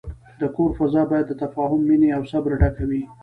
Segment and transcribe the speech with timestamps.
[0.39, 3.01] د کور فضا باید د تفاهم، مینې، او صبر ډکه وي.